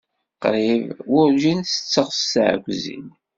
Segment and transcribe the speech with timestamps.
[0.41, 3.07] Qrib werǧin setteɣ s tɛekkzin.